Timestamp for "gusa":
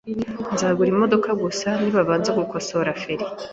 1.43-1.69